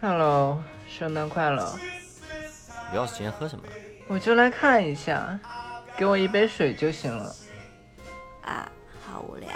[0.00, 1.76] Hello，圣诞快乐！
[2.92, 3.64] 刘老师今天喝什么？
[4.06, 5.36] 我就来看一下，
[5.96, 7.34] 给我一杯水就行了。
[8.42, 8.70] 啊，
[9.04, 9.48] 好无聊。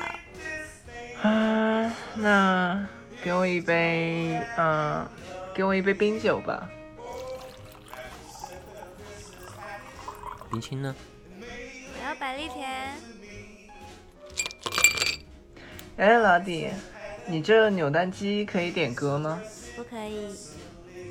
[1.22, 2.84] 啊，那
[3.22, 5.06] 给我一杯，嗯，
[5.54, 6.68] 给我一杯冰酒吧。
[10.50, 10.92] 冰清呢？
[11.38, 12.68] 我要百利甜。
[15.98, 16.68] 哎，老弟，
[17.26, 19.40] 你这扭蛋机可以点歌吗？
[19.76, 20.26] 不可以。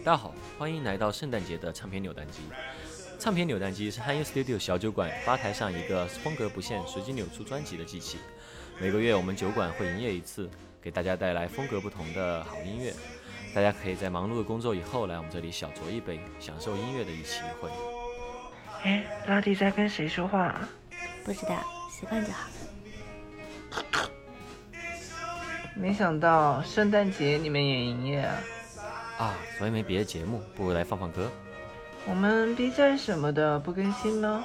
[0.03, 2.41] 大家好，欢迎来到圣诞节的唱片扭蛋机。
[3.19, 8.17] 唱片扭蛋机是汉音 Studio 小酒馆吧台上一个风格不限、随机扭出专辑的机器。
[8.79, 10.49] 每个月我们酒馆会营业一次，
[10.81, 12.93] 给大家带来风格不同的好音乐。
[13.53, 17.69] 大家可以在忙碌的工作以后来我们这里小酌一杯，享受音乐的一期一会。
[18.83, 20.67] 哎，拉蒂在跟谁说话？
[21.23, 22.49] 不知道，习惯就好。
[25.73, 28.35] 没想到圣诞节你们也营业啊！
[29.17, 31.29] 啊，所以没别的节目，不如来放放歌。
[32.05, 34.43] 我们 B 站什么的不更新吗？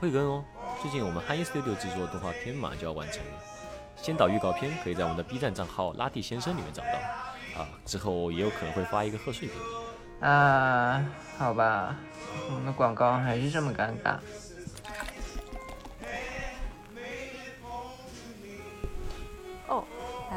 [0.00, 0.44] 会更哦，
[0.80, 3.32] 最近我们 Hi Studio 制作的动画片马上就要完成了。
[3.96, 7.60] 先导预告片可以在我们的 B 站账号拉蒂先生里面找到。
[7.60, 10.30] 啊，之后也有可能会发一个贺岁片。
[10.30, 11.04] 啊，
[11.36, 11.96] 好吧，
[12.48, 14.16] 我们的广告还是这么尴尬。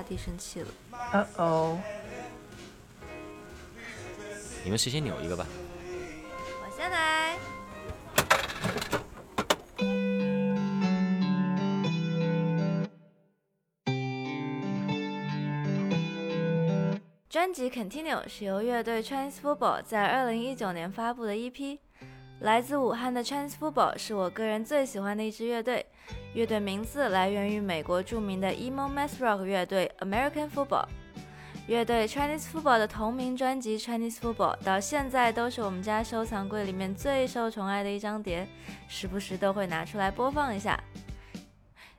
[0.01, 0.67] 拉蒂生气了。
[1.13, 1.79] 哦哦，
[4.63, 5.45] 你们谁先扭一个吧？
[6.63, 7.37] 我先来。
[17.29, 21.77] 专辑《Continue》是由乐队 Trans Football 在二零一九年发布的 EP。
[22.39, 25.85] 来自武汉的 Trans Football 是我个人最喜欢的一支乐队。
[26.33, 30.85] 乐队名字来源于美国著名的 emo math rock 乐队 American Football。
[31.67, 38.47] 乐队 Chinese Football 的同名专辑 Chinese Football 到现在都是我们家收藏柜里面最受宠爱的一张碟，
[38.87, 40.81] 时不时都会拿出来播放一下。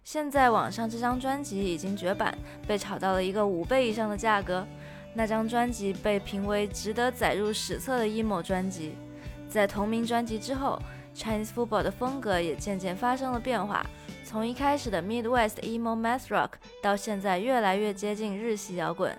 [0.03, 4.67] 现在网上这张专辑已经绝版，被炒到了一个五倍以上的价格。
[5.15, 8.95] 那张专辑被评为值得载入史册的 emo 专辑。
[9.47, 10.81] 在同名专辑之后
[11.15, 13.87] ，Chinese Football 的风格也渐渐发生了变化，
[14.33, 19.15] 从一开始的 Midwest emo math rock 到现在越来越接近日系摇滚。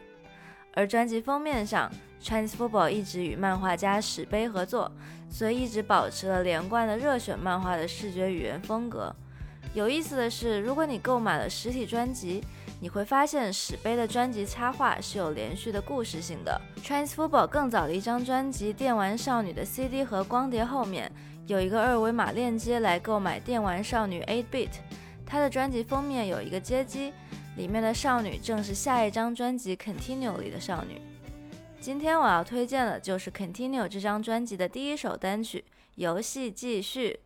[0.74, 1.88] 而专辑封面上
[2.20, 4.92] ，Chinese Football 一直与漫画家史碑合作，
[5.30, 9.16] 所以一直保持了连贯的热血漫画的视觉语言风格。
[9.76, 12.44] 有意思的是，如果你购买了实体专辑，
[12.82, 16.60] 你会发现史碑的专辑插画是有连续的故事性的。
[16.84, 21.12] Chinese Football 更早的一张专辑《电玩少女》的 CD 和光碟后面
[21.46, 24.70] 有一个二维码链接来购买《电玩少女 8bit
[25.34, 27.12] 他》，的专辑封面有一个街机，
[27.58, 31.02] 里面的少女正是下一张专辑《Continue》里的少女。
[31.82, 37.20] 今天我要推荐的就是《Continue》这张专辑的第一首单曲《游戏继续》。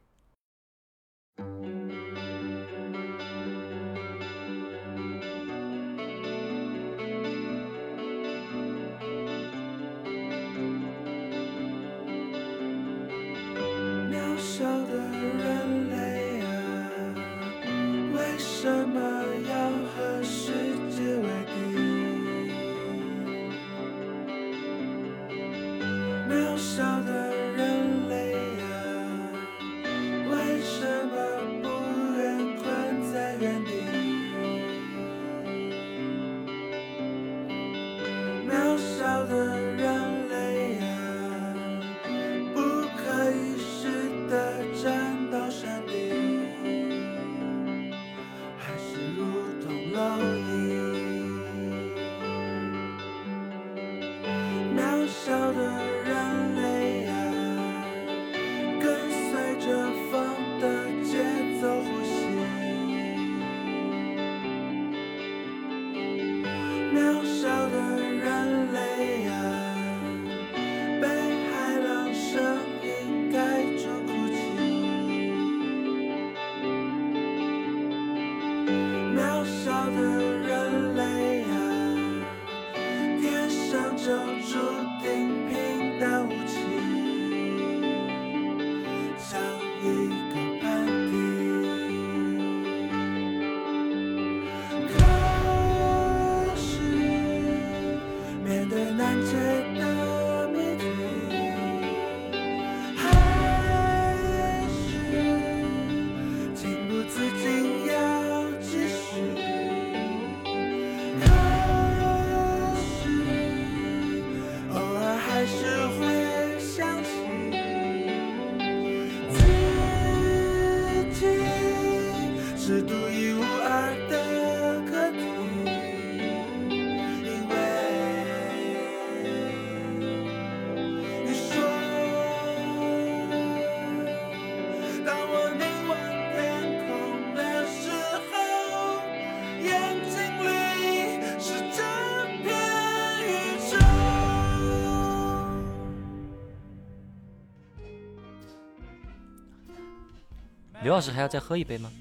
[150.88, 151.92] 刘老师还要再喝一杯吗？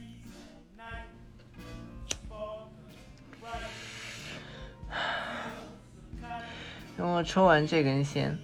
[6.97, 8.39] 等我抽完这根先，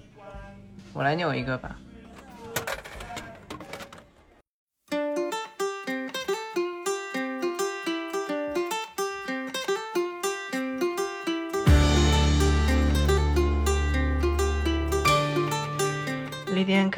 [0.92, 1.78] 我来扭一个吧。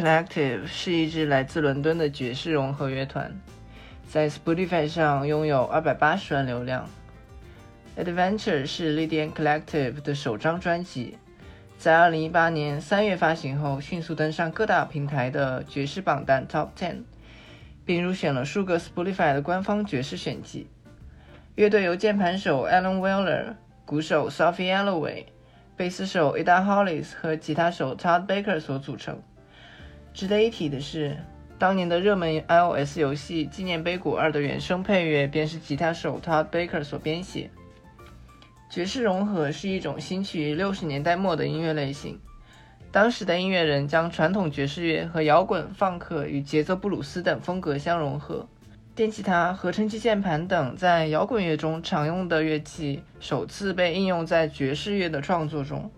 [0.04, 3.40] Collective 是一支来自伦敦的爵士融合乐团，
[4.06, 6.86] 在 Spotify 上拥有280万流量。
[7.96, 11.16] Adventure 是 Lydian Collective 的首张专辑，
[11.78, 17.04] 在2018年3月发行后，迅速登上各大平台的爵士榜单 Top Ten，
[17.86, 20.66] 并入选了数个 Spotify 的官方爵士选集。
[21.54, 23.54] 乐队由键盘手 Alan Weller、
[23.86, 25.24] 鼓手 Sophie Alloway、
[25.78, 29.18] 贝斯手 Ada Hollis 和吉他手 Todd Baker 所组成。
[30.14, 31.16] 值得一提的是，
[31.58, 37.50] 当年的热门 iOS 游戏《纪念碑谷二》的原声配乐便是吉他手 Todd Baker 所编写。
[38.70, 42.20] 爵士融合是一种兴起于六十年代末的音乐类型，
[42.92, 48.46] 当时的音乐人将传统爵士乐和摇滚、放克与节奏布鲁斯等风格相融合。
[48.94, 55.90] 电吉他、合成器键盘等在摇滚乐中常用的乐器，首次被应用在爵士乐的创作中。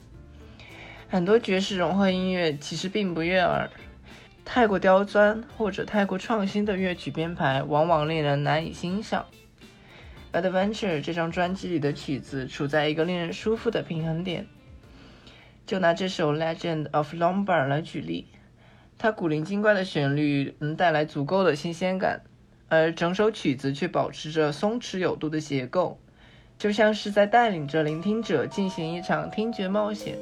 [1.07, 3.69] 很多爵士融合音乐其实并不悦耳。
[4.47, 9.27] 太过刁钻或者太过创新的乐曲编排，往往令人难以欣赏。
[10.33, 14.47] Adventure 这张专辑里的曲子处在一个令人舒服的平衡点。
[15.67, 18.29] 就拿这首《Legend of Lombard》来举例，
[18.97, 22.23] 它古灵精怪的旋律能带来足够的新鲜感，
[22.69, 25.99] 而整首曲子却保持着松弛有度的结构，
[26.57, 30.17] 就像是在带领着聆听者进行一场听觉冒险。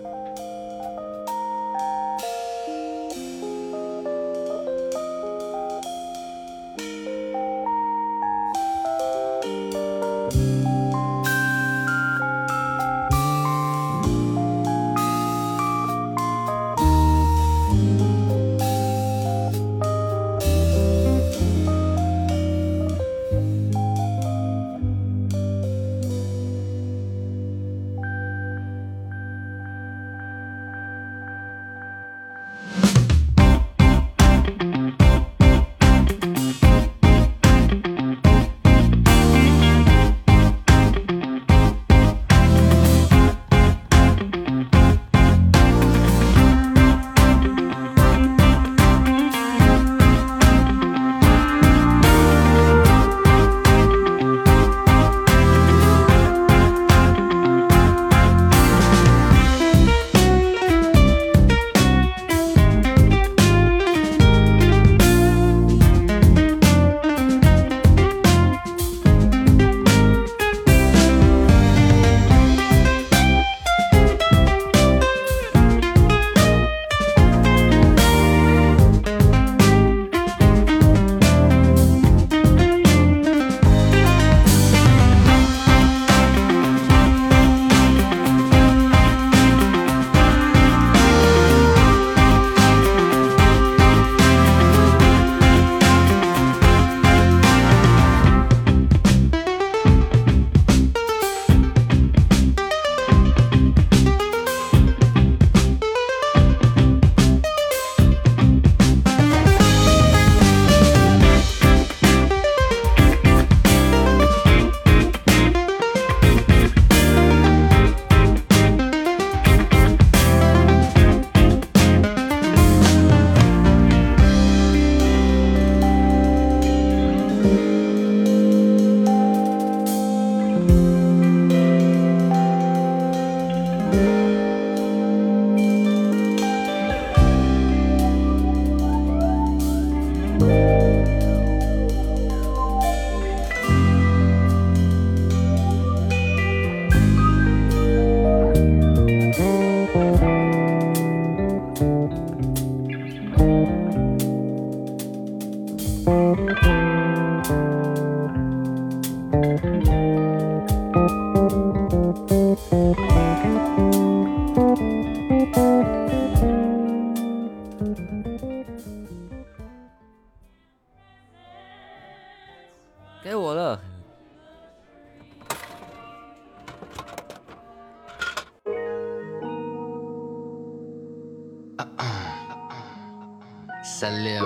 [184.00, 184.42] Salim.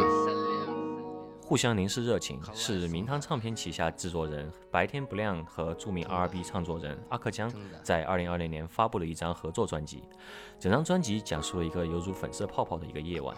[1.40, 7.50] 互相凝视热情，是明汤唱片旗下制作人白天不亮和著名 R&B 创作人阿克江
[7.82, 10.02] 在二零二零年发布了一张合作专辑。
[10.60, 13.34] 整张专辑讲述了一个犹如粉色泡泡的一个夜晚。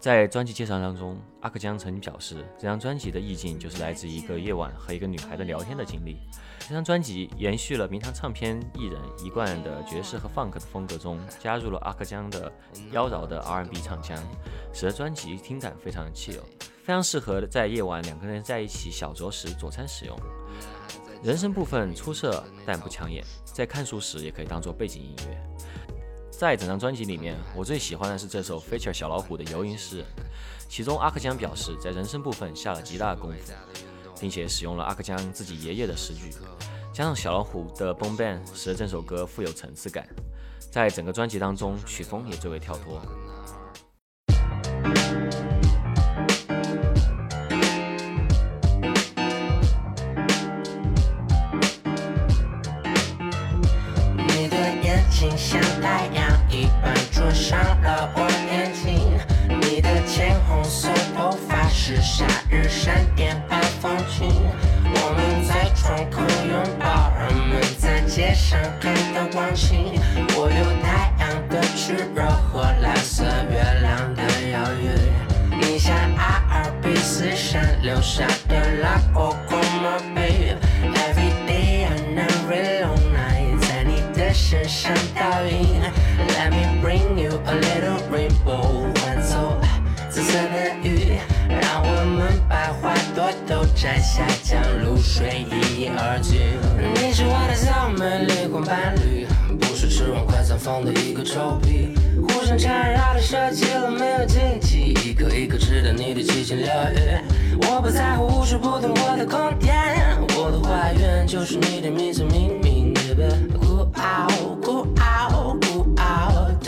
[0.00, 6.18] 在专辑介绍当中，阿克江曾表示，这张专辑的意境就是来自一个夜晚和一个女孩的聊天的经历。
[6.60, 12.52] 这张专辑延续了明堂唱片艺人一贯的爵士和 funk 的风格中，加入了阿克江的
[12.92, 14.16] 妖娆的 R&B 唱腔，
[14.72, 16.42] 使得专辑听感非常的 chill，
[16.84, 20.16] 非常适合在夜晚两个人在一起小酌时佐餐使用。
[21.24, 25.57] 人声部分出色但不抢眼，在看书时也可以当做背景音乐。
[26.38, 30.06] 在整张专辑里面，我最喜欢的是这首 feature 小老虎的《游吟诗人》，
[30.68, 33.52] 其中阿克江表示在人声部分下了极大的功夫，
[34.20, 36.30] 并且使用了阿克江自己爷爷的诗句，
[36.94, 40.06] 加上小老虎的 boom band，使得这首歌富有层次感。
[40.70, 43.02] 在整个专辑当中，曲风也最为跳脱。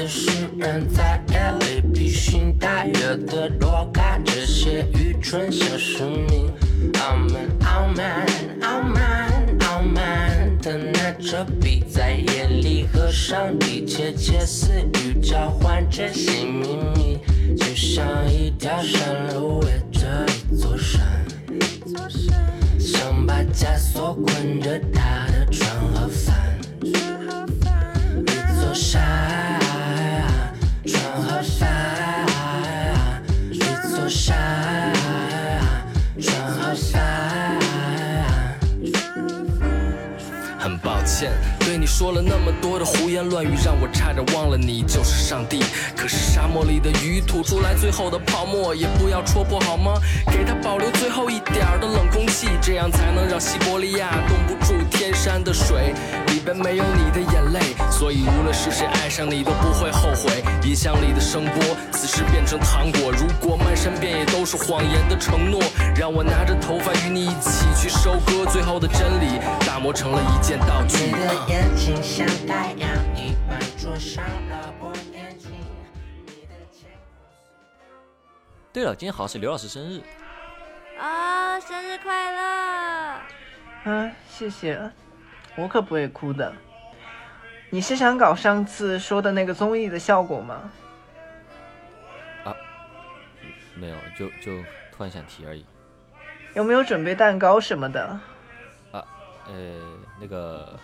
[0.01, 6.51] 的诗人，在夜里披星戴月的躲开这些愚蠢小市民。
[6.99, 8.27] 傲慢傲慢
[8.63, 9.31] 傲慢
[9.61, 17.19] 傲慢的拿着笔，在夜里和上帝窃窃私语，交换着新秘密，
[17.55, 21.03] 就像一条山路围着一座山。
[22.79, 26.93] 想把枷锁捆着他的船和帆，一
[28.59, 29.60] 座山，
[31.41, 34.93] 船和帆，一座山，
[36.21, 37.01] 船和帆。
[40.59, 41.33] 很抱歉，
[41.91, 45.61] 说了那么多的胡言乱语，让我差点忘了你就是上帝。
[45.97, 50.01] 可是沙漠里的鱼吐出来最后的泡沫，也不要戳破好吗？
[50.31, 55.93] 给它保留最后一点的冷空气，这样才能让西伯利亚冻不住天山的水。
[56.29, 60.43] 里边没有你的眼泪，所以无论是谁爱上你都不会后悔。
[60.65, 63.13] 音箱里的声波，此时变成糖果。
[63.13, 65.61] 如果漫山遍野都是谎言的承诺，
[65.95, 69.39] 让我拿着头发与你一起去收割最后的真理，
[69.93, 71.05] 成了一件道具。
[71.05, 74.93] 你的眼睛像太阳一般灼伤了我
[78.73, 80.01] 对了，今天好像是刘老师生日，
[80.97, 82.41] 啊、生日快乐！
[83.85, 84.81] 啊，谢谢，
[85.57, 86.53] 我可不会哭的。
[87.69, 90.71] 你是想搞上次说的那个综艺的效果吗？
[92.45, 92.55] 啊
[93.75, 95.67] 没有，就就突然想提而已。
[96.55, 98.21] 有没有准备蛋糕什么的？
[99.53, 99.81] 呃，
[100.21, 100.79] 那个，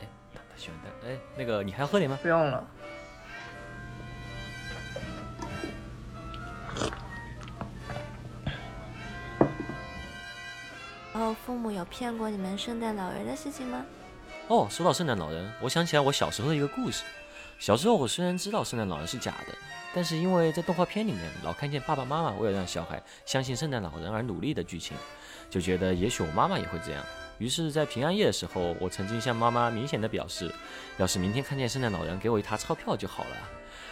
[0.00, 2.18] 哎，他他喜欢的，哎，那个你还要喝点吗？
[2.22, 2.66] 不用了。
[11.12, 13.84] 哦，父母有骗过你们圣诞老人的事情吗？
[14.48, 17.04] 哦，说到圣诞老人，我想起来我小时候的一个故事。
[17.58, 19.54] 小时候我虽然知道圣诞老人是假的，
[19.94, 24.96] 但是因为在动画片里面老看见爸爸妈妈为了让小孩相信圣诞老人而努力的剧情，
[25.50, 27.04] 就觉得也许我妈妈也会这样。
[27.42, 30.48] 于是，在平安夜的时候，我曾经向妈妈明显的表示，
[30.96, 33.36] 要是明天看见圣诞老人，给我一沓钞票就好了。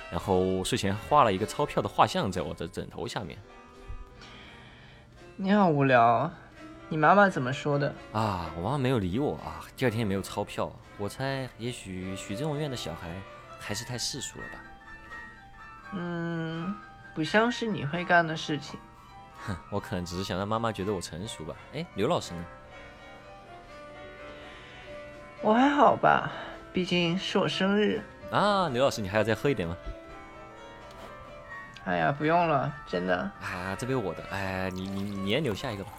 [0.09, 3.37] 然后睡前画了一个钞票的画像在我的枕头下面。
[5.35, 6.33] 你好无聊啊，
[6.89, 7.93] 你妈妈怎么说的？
[8.13, 10.71] 啊，我妈妈没有理我啊，第二天也没有钞票。
[10.97, 13.21] 我猜，也许许这种院的小孩
[13.59, 14.59] 还是太世俗了吧。
[15.95, 16.73] 嗯，
[17.17, 18.79] 不像是你会干的事情。
[19.45, 21.57] 哼，我可能只是想让妈妈觉得我成熟吧。
[21.75, 22.45] 哎，刘老师呢？
[25.43, 26.31] 我还好吧，
[26.73, 28.03] 毕竟是我生日。
[28.31, 29.77] 啊，刘老师，你还要再喝一点吗？
[31.87, 33.17] 哎呀，不用了，真的。
[33.17, 35.91] 啊，这杯我的，哎，你你你也留下一个吧。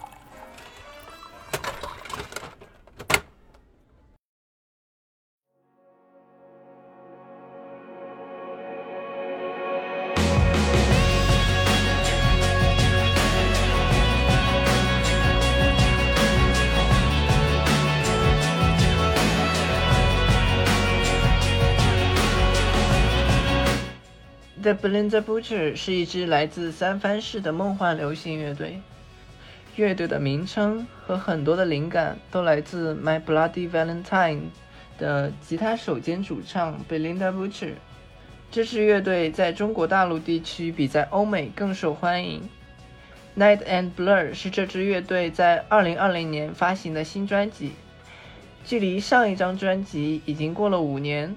[24.74, 28.80] Belinda Butcher 是一支来自三藩市的梦幻流行乐队。
[29.76, 34.36] 乐队的名称和很多的灵感都来自《My Bloody Valentine》
[34.98, 37.72] 的吉他手兼主唱 Belinda Butcher。
[38.50, 42.48] 这支乐队在中国大陆地区比在欧美更受欢迎。
[43.34, 47.72] Night and Blur 是这支乐队在2020年发行的新专辑，
[48.66, 51.34] 距离上一张专辑已经过了五年。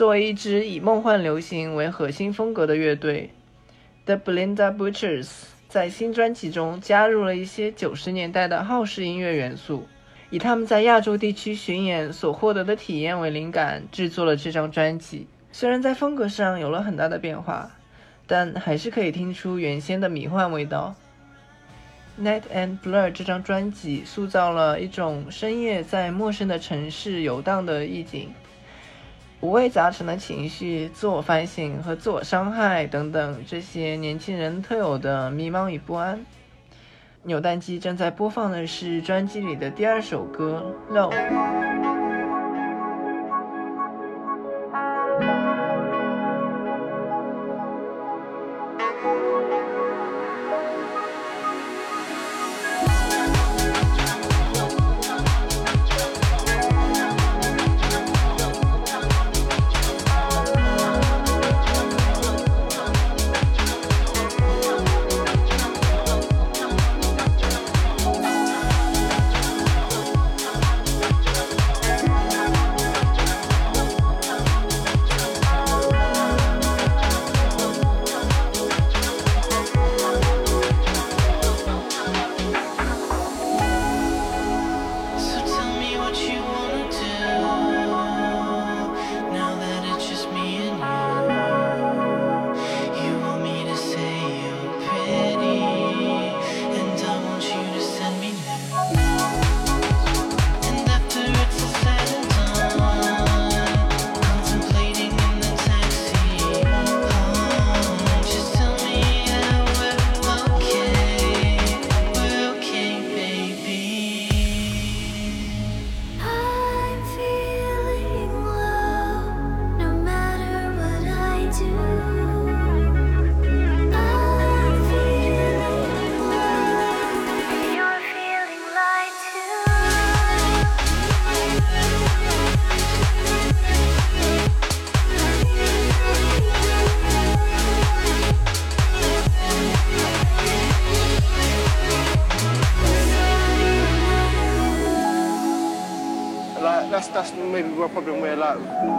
[0.00, 3.28] 作为一支以梦幻流行为核心风格的乐队
[4.06, 5.28] ，The Belinda Butchers
[5.68, 9.86] 在新专辑中加入了一些九十年代的浩式音乐元素，
[10.30, 15.26] 以他们在亚洲地区巡演所获得的体验为灵感，制作了这张专辑。
[15.52, 17.70] 虽然在风格上有了很大的变化，
[18.26, 20.94] 但还是可以听出原先的迷幻味道。
[22.18, 28.32] Night and Blur 这张专辑塑造了一种深夜在陌生的城市游荡的意境。
[29.42, 36.26] 五味杂陈的情绪、自我反省和自我伤害等等，这些年轻人特有的迷茫与不安。
[37.22, 41.10] 扭蛋机正在播放的是专辑里的第二首歌《Low》。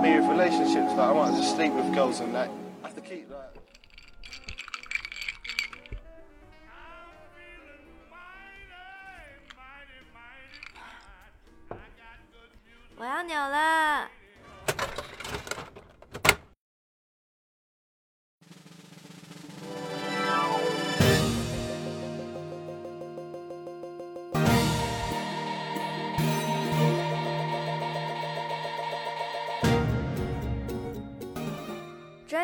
[0.01, 2.49] Me with relationships, like I might just sleep with girls and that.
[2.83, 3.27] I have to keep.
[13.01, 14.20] 我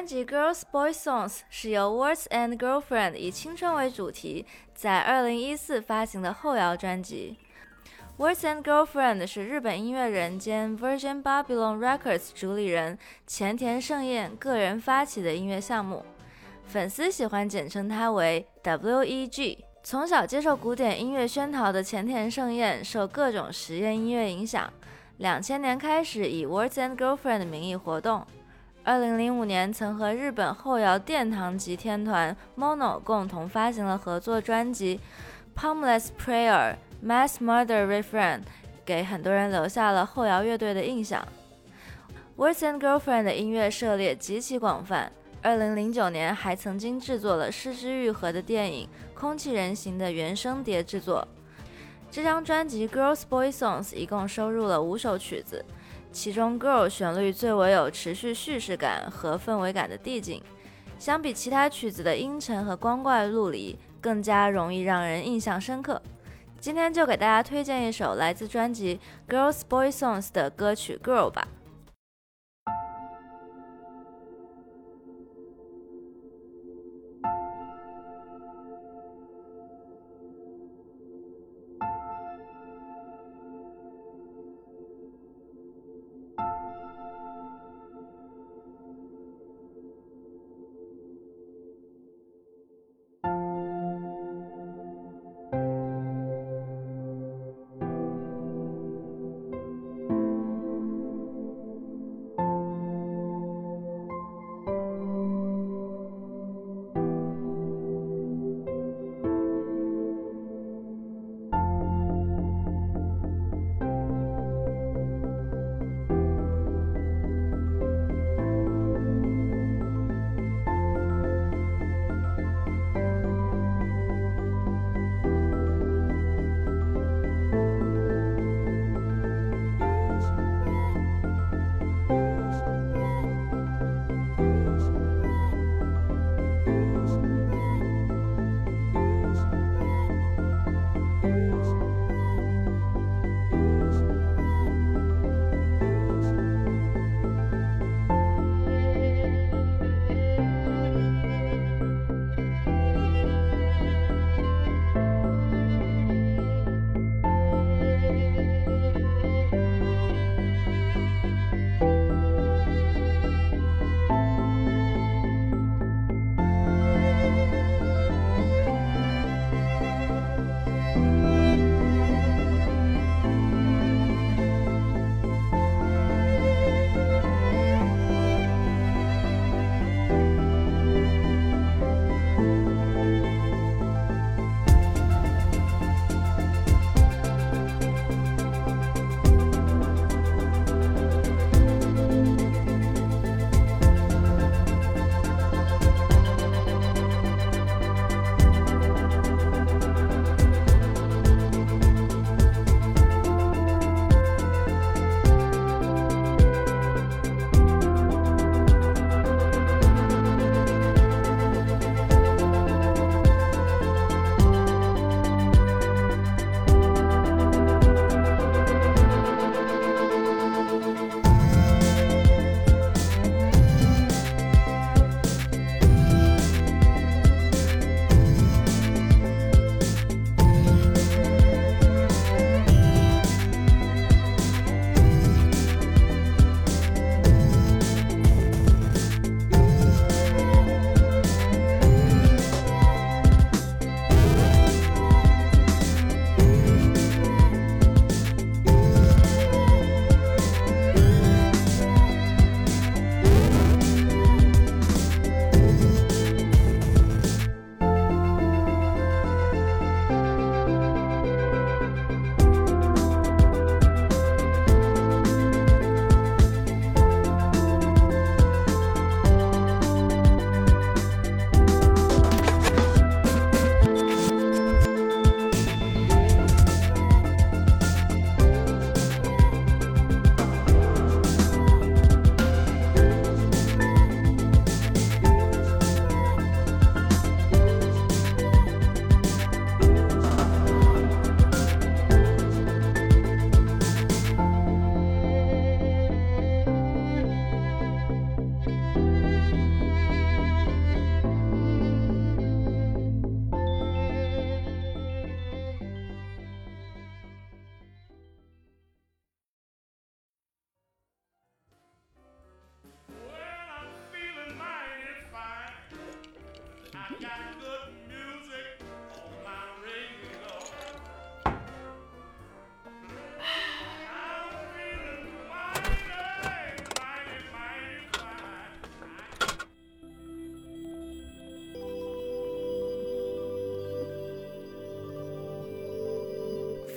[0.08, 7.38] 辑《Girls Boys Songs》是由 Words and Girlfriend 以青春为主题，在2014发行的后摇专辑。
[8.18, 16.06] Words and Girlfriend 是日本音乐人兼 Virgin Babylon Records 主理人前田盛彦个人发起的音乐项目，
[16.66, 19.58] 粉丝喜欢简称它为 WEG。
[19.84, 24.72] 从小接受古典音乐熏陶的前田盛彦，受各种实验音乐影响，
[25.18, 28.26] 两千年开始以 Words and Girlfriend 的名义活动。
[28.88, 35.02] 二零零五年，曾和日本后摇殿堂级天团 Mono 共同发行了合作专辑
[35.62, 38.44] 《Palmless Prayer》（Mass Murder Refrain），
[38.86, 41.28] 给很多人留下了后摇乐队的印象。
[42.38, 45.12] Words and Girlfriend 的音乐涉猎极其广泛。
[45.42, 48.88] 二零零九年，还曾经制作了失之愈合的电影
[49.20, 51.28] 《空气人形》的原声碟制作。
[52.10, 55.66] 这张专辑《Girls Boy Songs》一共收录了五首曲子。
[56.18, 60.42] 其中，《Girl》旋律最为有持续叙事感和氛围感的递进，
[60.98, 66.02] 相比其他曲子的阴沉和光怪陆离，更加容易让人印象深刻。
[66.60, 69.00] 今天就给大家推荐一首来自专辑
[69.32, 71.48] 《Girls Boy Songs》的歌曲《Girl》吧。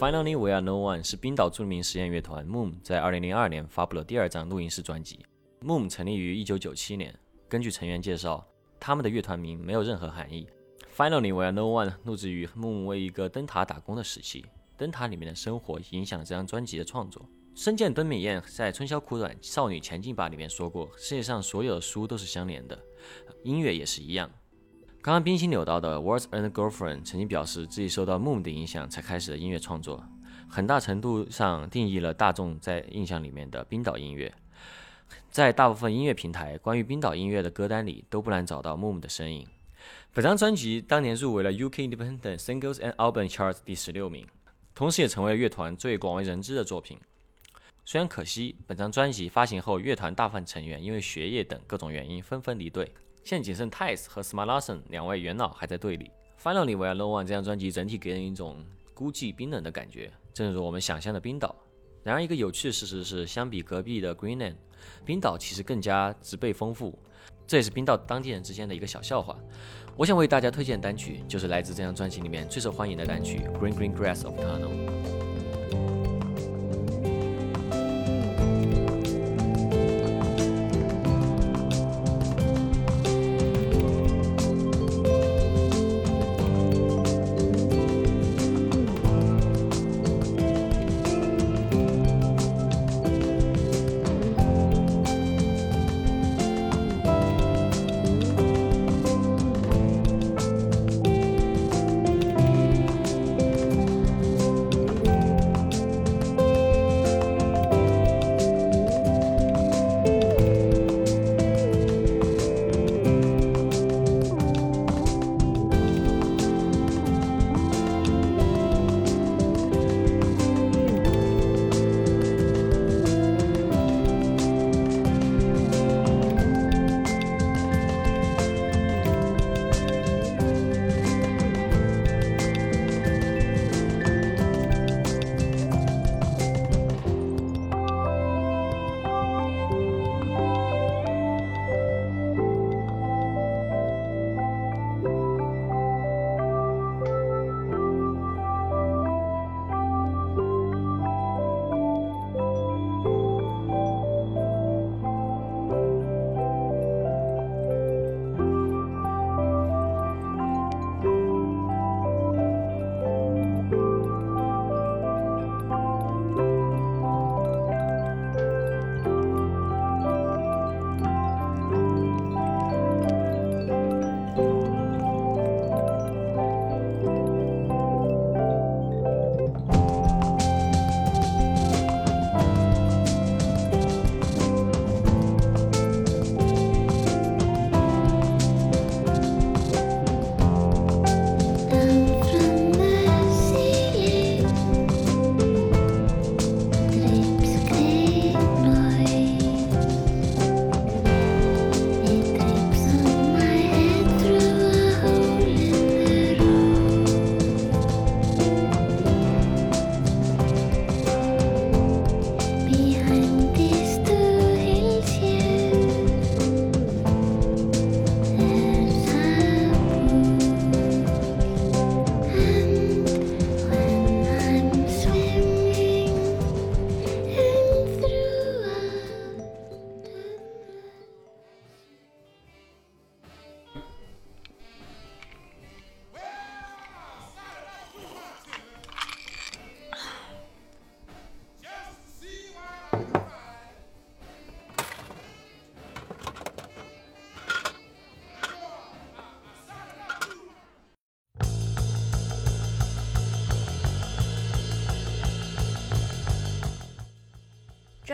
[0.00, 5.18] Finally We Are No One 是冰岛著名实验乐团 Moon 在2002年发布了第二张录音室专辑。
[5.60, 7.14] Moon 成立于1997年。
[7.50, 8.42] 根据成员介绍，
[8.80, 10.48] 他们的乐团名没有任何含义。
[10.96, 14.46] Finally We Are No One 录制于 Moon 为一个灯塔打工的时期，
[14.78, 17.28] 灯塔里面的生活影响了这张专辑的创作。
[17.54, 22.78] 深见敦美彦在《春宵苦短，少女前进吧》里面说过：“世界上所有的书都是相连的。
[23.44, 24.30] 音乐也是一样。
[25.02, 30.04] 刚刚冰心扭到的《Words and Girlfriend》曾经表示自己受到 Moon 的影响才开始的音乐创作，
[30.46, 34.30] 很大程度上定义了大众在印象里面的冰岛音乐。
[35.30, 39.46] 在大部分音乐平台关于冰岛音乐的歌单里都不难找到 Moon 的身影。
[40.12, 44.26] 本张专辑当年入围了 UK Independent Singles and Album Charts 第十六名，
[44.74, 46.98] 同时也成为乐团最广为人知的作品。
[47.86, 56.10] 虽然可惜，本张专辑发行后，乐团大部分成员因为学业等各种原因纷纷离队，现仅剩 Tice 和 s m a r l a s o n 两位元老还在队里。
[56.42, 61.54] Finally We Are No One 这张专辑整体给人一种孤寂冰冷的感觉，正如我们想象的冰岛。
[62.02, 64.54] 然而，一个有趣的事实是，相比隔壁的 Greenland，
[65.04, 66.98] 冰岛其实更加植被丰富，
[67.46, 69.36] 这也是冰岛当地人之间的一个小笑话。
[69.98, 74.70] 我想为大家推荐的单曲，就是来自这张专辑里面最受欢迎的单曲《Green Green Grass of Tunnel》。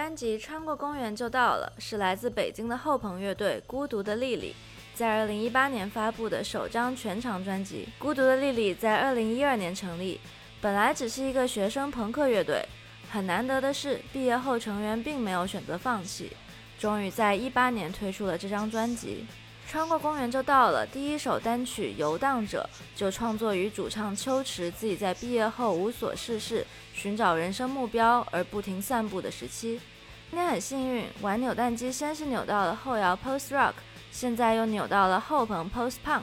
[0.07, 4.55] 专辑《穿过公园就到了》是来自北京的后朋乐队孤独的莉莉
[4.95, 7.89] 在2018年发布的首张全长专辑。
[7.99, 10.21] 孤独的莉莉在2012年成立，
[10.61, 12.65] 本来只是一个学生朋克乐队。
[13.11, 16.31] 很难得的是，毕业后成员并没有选择放弃，
[16.79, 19.27] 终于在18年推出了这张专辑。
[19.67, 22.65] 穿过公园就到了，第一首单曲《游荡者》
[22.97, 26.65] 就创作于主唱秋池自己在毕业后无所事事、
[26.95, 29.81] 寻找人生目标而不停散步的时期。
[30.29, 33.73] 今天很幸运，玩扭蛋机先是扭到了后摇 Post Rock，
[34.11, 36.23] 现在又扭到了后朋 Post Punk。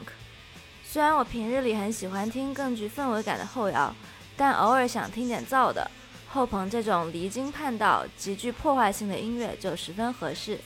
[0.83, 3.95] 虽然我平日里很喜欢听更具氛围感的后摇，
[4.37, 5.89] 但偶尔想听点燥的，
[6.29, 10.59] 后朋这种离经叛道、极具破坏性的音乐就十分合适。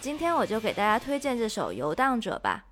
[0.00, 2.64] 今天我就给大家推荐这首《游荡者》吧。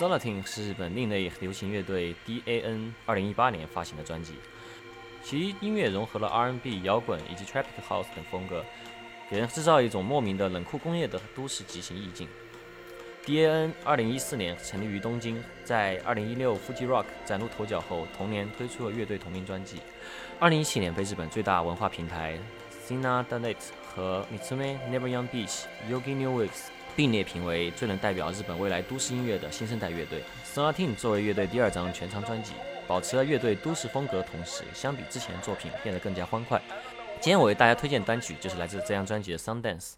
[0.00, 4.32] Solatin 是日本另类流行乐队 DAN 2018年发行的专辑，
[5.22, 8.64] 其音乐融合了 R&B、摇滚以及 Tropic House 等风格，
[9.28, 12.26] 给人制造一种莫名的冷酷工业的都市极刑意境。
[13.26, 19.82] DAN 2014年成立于东京，在2016 Fuji Rock 崭露头角后，同年推出了乐队同名专辑。
[20.40, 22.38] 2017年被日本最大文化平台
[22.86, 26.68] Sina Danet 和 Mitsume Never Young Beach Yogi New Waves
[27.00, 30.22] 并列评为最能代表日本未来都市音乐的新生代乐队。
[30.44, 32.52] sonatin 作为乐队第二张全长专辑，
[32.86, 36.60] 保持了乐队都市风格，同时相比之前作品变得更加欢快。
[37.18, 39.92] 今天我为大家推荐单曲就是来自这张专辑的《Sundance》。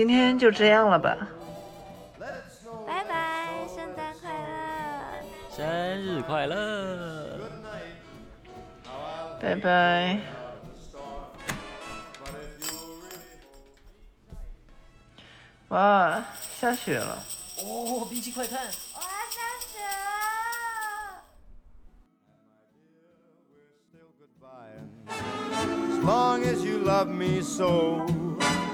[0.00, 1.14] 今天就这样了吧。
[2.86, 5.12] 拜拜，圣诞快乐！
[5.54, 5.66] 生
[6.02, 7.38] 日快乐！
[9.38, 10.18] 拜拜。
[15.68, 16.24] 哇，
[16.58, 17.22] 下雪了！
[17.58, 18.58] 哦，比起快看。
[18.58, 21.20] 哇下雪了。
[25.10, 28.06] As long as you love me so,